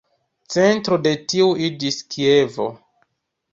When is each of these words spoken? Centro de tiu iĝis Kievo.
Centro 0.55 0.97
de 1.03 1.11
tiu 1.35 1.51
iĝis 1.67 2.01
Kievo. 2.17 2.69